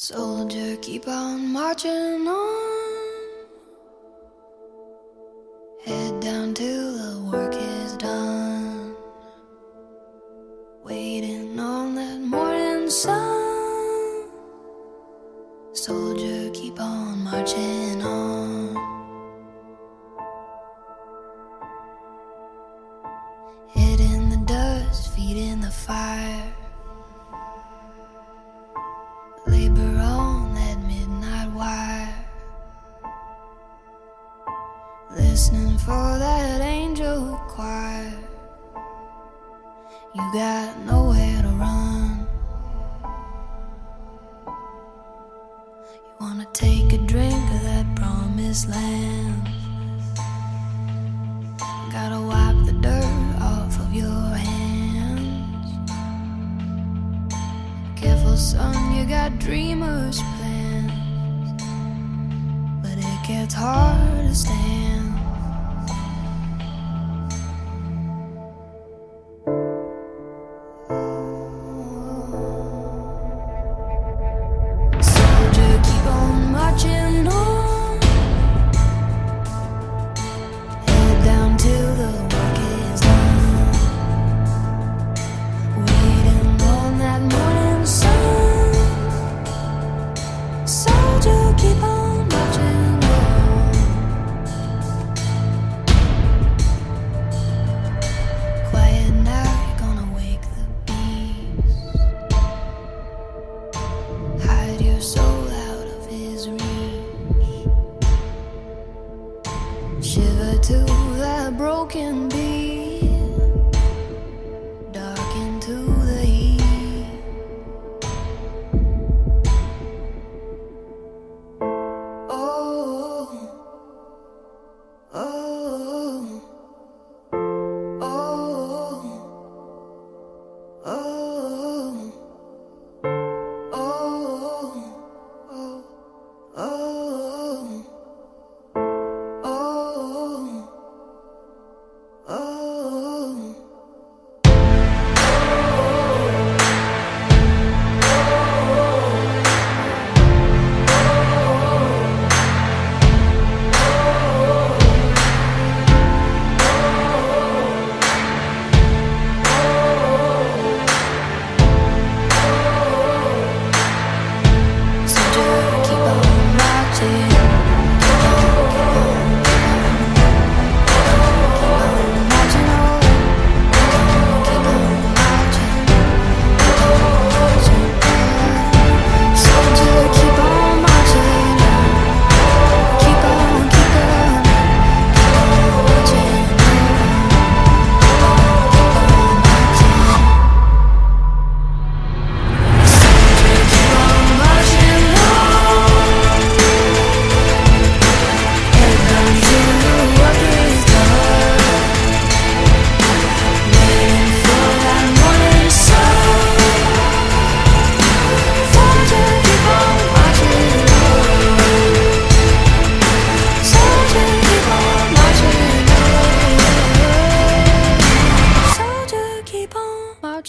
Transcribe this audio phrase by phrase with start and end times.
[0.00, 3.46] Soldier, keep on marching on.
[5.84, 8.94] Head down till the work is done.
[10.84, 14.28] Waiting on that morning sun.
[15.72, 18.76] Soldier, keep on marching on.
[23.74, 26.57] Head in the dust, feet in the fire.
[29.48, 32.14] Labor on that midnight wire.
[35.16, 38.12] Listening for that angel choir.
[40.14, 42.26] You got nowhere to run.
[45.94, 49.07] You wanna take a drink of that promised land.
[58.38, 61.62] Son, you got dreamers' plans.
[62.80, 64.87] But it gets hard to stand.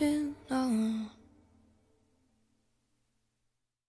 [0.00, 0.34] imagine